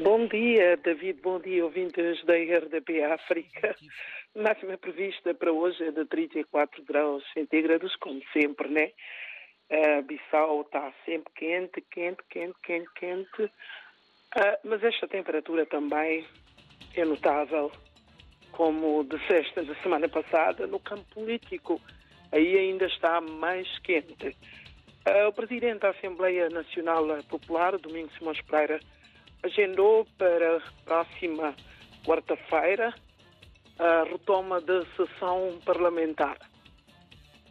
Bom 0.00 0.28
dia, 0.28 0.76
David. 0.76 1.20
Bom 1.22 1.40
dia, 1.40 1.64
ouvintes 1.64 2.24
da 2.24 2.34
RDP 2.34 3.02
África. 3.02 3.74
Máxima 4.32 4.78
prevista 4.78 5.34
para 5.34 5.52
hoje 5.52 5.82
é 5.82 5.90
de 5.90 6.04
34 6.04 6.84
graus 6.84 7.24
centígrados, 7.34 7.96
como 7.96 8.22
sempre, 8.32 8.68
né? 8.68 8.92
A 9.68 10.00
Bissau 10.02 10.60
está 10.60 10.92
sempre 11.04 11.32
quente, 11.34 11.80
quente, 11.90 12.22
quente, 12.30 12.54
quente, 12.62 12.88
quente. 12.94 13.42
Uh, 13.42 14.58
mas 14.62 14.84
esta 14.84 15.08
temperatura 15.08 15.66
também 15.66 16.24
é 16.94 17.04
notável, 17.04 17.72
como 18.52 19.02
disseste 19.02 19.60
na 19.62 19.74
semana 19.82 20.08
passada, 20.08 20.68
no 20.68 20.78
campo 20.78 21.06
político. 21.12 21.80
Aí 22.30 22.56
ainda 22.56 22.86
está 22.86 23.20
mais 23.20 23.66
quente. 23.80 24.28
Uh, 25.08 25.26
o 25.26 25.32
Presidente 25.32 25.80
da 25.80 25.90
Assembleia 25.90 26.48
Nacional 26.50 27.04
Popular, 27.24 27.76
Domingos 27.78 28.16
Simões 28.16 28.40
Pereira, 28.42 28.78
agendou 29.42 30.06
para 30.16 30.60
próxima 30.84 31.54
quarta-feira 32.04 32.94
a 33.78 34.04
retoma 34.04 34.60
da 34.60 34.84
sessão 34.96 35.58
parlamentar. 35.64 36.36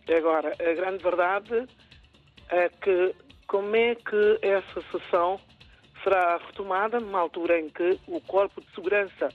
Agora, 0.09 0.53
a 0.59 0.73
grande 0.73 1.03
verdade 1.03 1.67
é 2.49 2.69
que 2.69 3.15
como 3.47 3.75
é 3.75 3.95
que 3.95 4.39
essa 4.41 4.81
sessão 4.91 5.39
será 6.03 6.37
retomada 6.37 6.99
numa 6.99 7.19
altura 7.19 7.59
em 7.59 7.69
que 7.69 7.99
o 8.07 8.21
Corpo 8.21 8.61
de 8.61 8.73
Segurança 8.73 9.29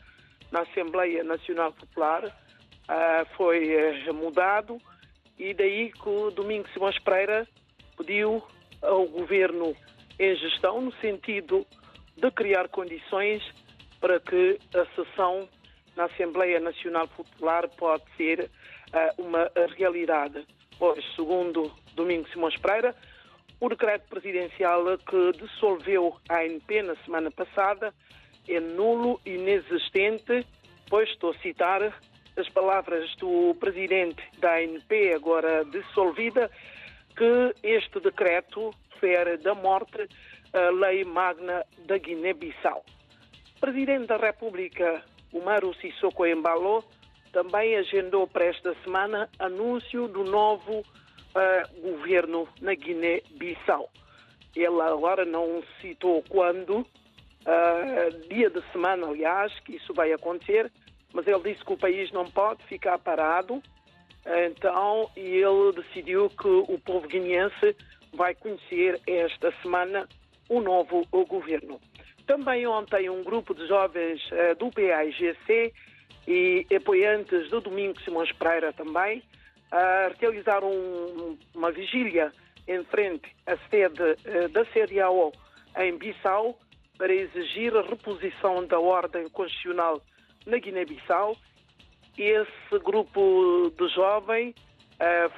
na 0.51 0.61
Assembleia 0.61 1.25
Nacional 1.25 1.73
Popular 1.73 2.25
uh, 2.27 3.37
foi 3.37 3.75
uh, 3.75 4.15
mudado 4.15 4.79
e 5.39 5.55
daí 5.55 5.91
que 5.93 6.09
o 6.09 6.31
Domingos 6.31 6.73
Simões 6.73 6.99
Pereira 6.99 7.47
pediu 7.97 8.43
ao 8.83 9.07
Governo 9.07 9.75
em 10.19 10.37
gestão 10.37 10.81
no 10.81 10.93
sentido 10.95 11.67
de 12.17 12.31
criar 12.31 12.69
condições 12.69 13.43
para 14.01 14.21
que 14.21 14.59
a 14.75 14.85
sessão 14.95 15.49
na 15.97 16.05
Assembleia 16.05 16.59
Nacional 16.61 17.07
Popular 17.09 17.69
pode 17.69 18.05
ser 18.17 18.41
uh, 18.41 19.23
uma 19.23 19.51
realidade. 19.77 20.47
Pois, 20.79 21.05
segundo 21.15 21.71
Domingos 21.95 22.31
Simões 22.33 22.57
Pereira, 22.57 22.95
o 23.61 23.69
decreto 23.69 24.09
presidencial 24.09 24.85
que 24.99 25.33
dissolveu 25.39 26.17
a 26.29 26.41
ANP 26.41 26.83
na 26.83 26.97
semana 27.05 27.31
passada 27.31 27.95
é 28.49 28.59
nulo 28.59 29.21
e 29.25 29.35
inexistente, 29.35 30.45
pois 30.89 31.09
estou 31.11 31.31
a 31.31 31.39
citar 31.39 31.81
as 32.37 32.49
palavras 32.49 33.15
do 33.17 33.55
presidente 33.61 34.23
da 34.39 34.57
ANP, 34.57 35.15
agora 35.15 35.65
dissolvida, 35.67 36.51
que 37.17 37.55
este 37.63 38.01
decreto 38.01 38.71
fere 39.01 39.37
da 39.39 39.55
morte 39.55 40.09
a 40.53 40.71
lei 40.71 41.05
magna 41.05 41.65
da 41.87 41.99
Guiné-Bissau. 41.99 42.85
Presidente 43.61 44.07
da 44.07 44.17
República, 44.17 45.03
Umaru 45.33 45.75
Sissoko 45.75 46.27
Embalo, 46.27 46.85
também 47.33 47.77
agendou 47.77 48.27
para 48.27 48.45
esta 48.45 48.75
semana 48.85 49.29
anúncio 49.39 50.07
do 50.09 50.25
novo 50.25 50.81
uh, 50.81 51.81
governo 51.81 52.47
na 52.61 52.75
Guiné-Bissau. 52.75 53.89
Ele 54.55 54.81
agora 54.83 55.25
não 55.25 55.63
citou 55.81 56.23
quando, 56.29 56.81
uh, 56.81 58.29
dia 58.29 58.51
de 58.51 58.63
semana, 58.71 59.07
aliás, 59.07 59.59
que 59.61 59.77
isso 59.77 59.95
vai 59.95 60.13
acontecer, 60.13 60.71
mas 61.15 61.27
ele 61.27 61.41
disse 61.43 61.65
que 61.65 61.73
o 61.73 61.79
país 61.79 62.13
não 62.13 62.27
pode 62.27 62.63
ficar 62.65 62.99
parado, 62.99 63.63
então 64.25 65.11
ele 65.17 65.73
decidiu 65.73 66.31
que 66.31 66.49
o 66.49 66.79
povo 66.85 67.09
guineense 67.09 67.77
vai 68.13 68.35
conhecer 68.35 69.01
esta 69.07 69.53
semana 69.63 70.09
o 70.49 70.61
novo 70.61 71.07
governo. 71.11 71.81
Também 72.27 72.67
ontem 72.67 73.11
um 73.11 73.25
grupo 73.25 73.55
de 73.55 73.67
jovens 73.67 74.21
uh, 74.31 74.55
do 74.57 74.71
PAIGC 74.71 75.73
e 76.29 76.67
apoiantes 76.75 77.51
do 77.51 77.61
Domingo 77.61 78.01
Simões 78.03 78.31
Pereira 78.33 78.73
também 78.73 79.23
realizaram 80.21 80.71
um, 80.71 81.39
uma 81.55 81.73
vigília 81.73 82.33
em 82.69 82.85
frente 82.85 83.29
à 83.47 83.57
sede 83.69 84.03
uh, 84.03 84.49
da 84.51 84.65
CDAO 84.67 85.33
em 85.79 85.97
Bissau 85.97 86.59
para 86.99 87.13
exigir 87.13 87.77
a 87.77 87.83
reposição 87.83 88.67
da 88.67 88.79
ordem 88.79 89.29
constitucional 89.31 90.01
na 90.47 90.59
Guiné-Bissau. 90.59 91.37
Esse 92.19 92.79
grupo 92.85 93.73
de 93.77 93.89
jovens 93.89 94.55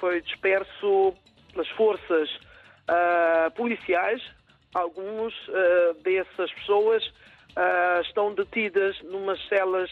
foi 0.01 0.21
disperso 0.21 1.15
pelas 1.53 1.69
forças 1.71 2.29
policiais 3.55 4.23
alguns 4.75 5.33
uh, 5.49 5.95
dessas 6.03 6.53
pessoas 6.53 7.03
estão 8.03 8.35
detidas 8.35 9.01
numas 9.03 9.41
celas 9.49 9.89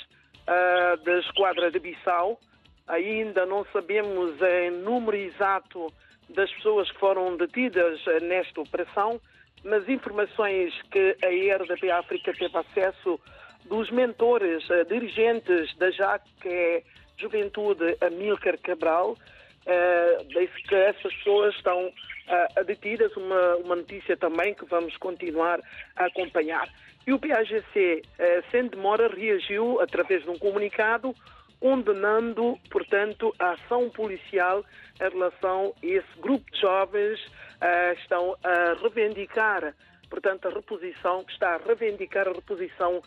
da 1.04 1.18
esquadra 1.20 1.70
de 1.70 1.78
Bissau. 1.78 2.40
Ainda 2.88 3.46
não 3.46 3.64
sabemos 3.72 4.32
o 4.40 4.70
número 4.82 5.16
exato 5.16 5.86
das 6.28 6.50
pessoas 6.54 6.90
que 6.90 6.98
foram 6.98 7.36
detidas 7.36 8.00
nesta 8.22 8.60
operação, 8.60 9.20
mas 9.62 9.88
informações 9.88 10.74
que 10.90 11.16
a 11.22 11.56
RDP 11.56 11.92
África 11.92 12.32
teve 12.32 12.58
acesso 12.58 13.20
dos 13.66 13.90
mentores, 13.90 14.62
dirigentes 14.88 15.74
da 15.76 15.90
JAC, 15.90 16.24
que 16.40 16.48
é 16.48 16.82
Juventude 17.16 17.96
Amílcar 18.00 18.58
Cabral, 18.58 19.12
uh, 19.12 20.24
disse 20.26 20.62
que 20.68 20.74
essas 20.74 21.14
pessoas 21.14 21.54
estão 21.54 21.86
uh, 21.86 22.64
detidas, 22.64 23.14
uma, 23.16 23.56
uma 23.56 23.76
notícia 23.76 24.16
também 24.16 24.54
que 24.54 24.64
vamos 24.64 24.96
continuar 24.96 25.60
a 25.96 26.06
acompanhar. 26.06 26.68
E 27.06 27.12
o 27.12 27.18
PAGC, 27.18 28.02
uh, 28.02 28.50
sem 28.50 28.66
demora, 28.66 29.08
reagiu 29.08 29.80
através 29.80 30.22
de 30.22 30.30
um 30.30 30.38
comunicado 30.38 31.14
condenando, 31.60 32.58
portanto, 32.70 33.32
a 33.38 33.52
ação 33.52 33.88
policial 33.90 34.64
em 35.00 35.08
relação 35.08 35.72
a 35.80 35.86
esse 35.86 36.20
grupo 36.20 36.50
de 36.50 36.60
jovens 36.60 37.20
uh, 37.24 37.92
estão 38.00 38.36
a 38.42 38.74
reivindicar, 38.80 39.72
portanto, 40.10 40.48
a 40.48 40.50
reposição, 40.50 41.22
que 41.24 41.32
está 41.32 41.54
a 41.54 41.58
reivindicar 41.58 42.26
a 42.26 42.32
reposição 42.32 43.00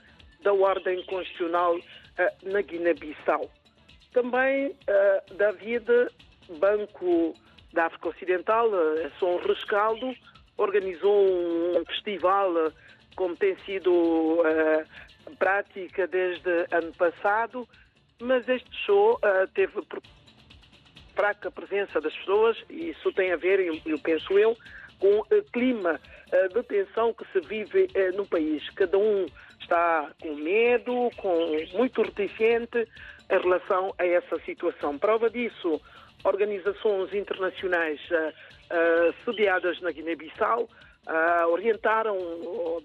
da 0.46 0.54
ordem 0.54 1.04
constitucional 1.06 1.76
uh, 1.76 2.50
na 2.50 2.62
Guiné-Bissau. 2.62 3.50
Também, 4.14 4.68
uh, 4.68 5.36
David, 5.36 5.86
Banco 6.60 7.34
da 7.74 7.88
África 7.88 8.10
Ocidental, 8.10 8.70
eh, 8.74 9.12
Som 9.20 9.36
Rescaldo, 9.38 10.16
organizou 10.56 11.26
um 11.78 11.84
festival 11.86 12.58
eh, 12.58 12.72
como 13.18 13.36
tem 13.36 13.58
sido 13.66 14.42
prática 15.40 16.08
desde 16.08 16.68
ano 16.72 16.94
passado, 16.94 17.68
mas 18.22 18.48
este 18.48 18.70
show 18.86 19.20
teve 19.54 19.74
fraca 21.16 21.52
presença 21.52 22.00
das 22.00 22.16
pessoas 22.16 22.58
e 22.70 22.92
isso 22.92 23.12
tem 23.14 23.34
a 23.34 23.38
ver, 23.38 23.60
eu, 23.60 24.00
penso 24.00 24.38
eu, 24.38 24.56
com 25.00 25.20
o 25.20 25.26
clima 25.52 26.00
de 26.54 26.64
tensão 26.64 27.14
que 27.14 27.26
se 27.32 27.40
vive 27.48 27.88
no 28.16 28.26
país. 28.26 28.70
Cada 28.72 28.98
um 28.98 29.26
está 29.66 30.12
com 30.22 30.36
medo, 30.36 31.10
com 31.18 31.58
muito 31.74 32.02
reticente 32.02 32.88
em 33.30 33.40
relação 33.40 33.94
a 33.98 34.06
essa 34.06 34.40
situação. 34.42 34.98
Prova 34.98 35.30
disso, 35.30 35.82
organizações 36.24 37.14
internacionais 37.14 38.00
uh, 38.12 39.14
sediadas 39.26 39.82
na 39.82 39.92
Guiné-Bissau 39.92 40.64
uh, 40.64 41.48
orientaram, 41.50 42.18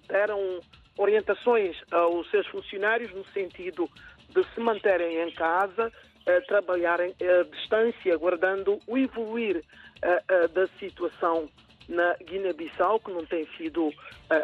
deram 0.09 0.61
orientações 0.99 1.77
aos 1.91 2.29
seus 2.31 2.47
funcionários 2.49 3.13
no 3.13 3.25
sentido 3.27 3.89
de 4.31 4.45
se 4.55 4.61
manterem 4.61 5.21
em 5.21 5.31
casa, 5.33 5.91
trabalharem 6.47 7.15
à 7.21 7.43
distância, 7.57 8.17
guardando 8.17 8.79
o 8.87 8.97
evoluir 8.97 9.65
da 10.53 10.67
situação 10.79 11.49
na 11.91 12.15
Guiné-Bissau, 12.25 13.01
que 13.01 13.11
não 13.11 13.27
tem 13.27 13.47
sido 13.59 13.93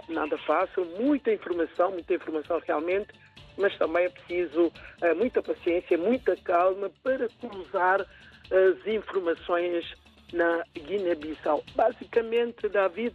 nada 0.08 0.36
fácil, 0.38 0.84
muita 0.98 1.32
informação, 1.32 1.92
muita 1.92 2.14
informação 2.14 2.60
realmente, 2.66 3.08
mas 3.56 3.76
também 3.78 4.04
é 4.04 4.08
preciso 4.10 4.72
muita 5.16 5.40
paciência, 5.40 5.96
muita 5.96 6.36
calma 6.36 6.90
para 7.02 7.28
cruzar 7.40 8.00
as 8.50 8.86
informações 8.86 9.94
na 10.32 10.64
Guiné-Bissau. 10.74 11.64
Basicamente, 11.74 12.68
David, 12.68 13.14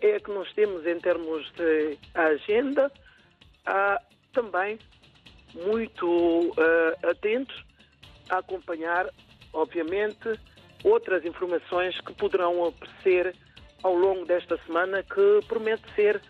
é 0.00 0.18
que 0.20 0.30
nós 0.30 0.52
temos 0.52 0.86
em 0.86 0.98
termos 1.00 1.50
de 1.52 1.98
agenda, 2.14 2.90
uh, 3.66 4.04
também 4.32 4.78
muito 5.54 6.06
uh, 6.06 7.08
atentos 7.08 7.64
a 8.28 8.38
acompanhar, 8.38 9.08
obviamente, 9.52 10.38
outras 10.84 11.24
informações 11.24 11.98
que 12.00 12.12
poderão 12.14 12.66
aparecer 12.66 13.34
ao 13.82 13.94
longo 13.94 14.24
desta 14.24 14.58
semana, 14.66 15.02
que 15.02 15.40
promete 15.46 15.82
ser 15.94 16.20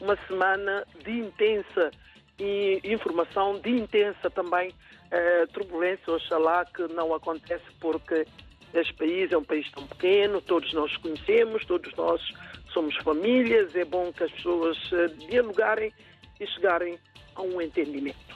uma 0.00 0.16
semana 0.26 0.86
de 1.04 1.10
intensa 1.10 1.90
informação, 2.84 3.58
de 3.60 3.70
intensa 3.70 4.28
também 4.30 4.70
uh, 4.70 5.46
turbulência, 5.52 6.12
oxalá 6.12 6.64
que 6.64 6.82
não 6.92 7.14
acontece 7.14 7.64
porque 7.80 8.26
este 8.72 8.92
país 8.94 9.30
é 9.30 9.38
um 9.38 9.44
país 9.44 9.70
tão 9.70 9.86
pequeno, 9.86 10.40
todos 10.40 10.72
nós 10.72 10.96
conhecemos, 10.96 11.64
todos 11.64 11.94
nós 11.94 12.20
somos 12.72 12.96
famílias, 12.96 13.74
é 13.76 13.84
bom 13.84 14.12
que 14.12 14.24
as 14.24 14.32
pessoas 14.32 14.76
uh, 14.92 15.08
dialogarem 15.28 15.92
e 16.40 16.46
chegarem 16.46 16.98
a 17.36 17.42
um 17.42 17.60
entendimento. 17.60 18.24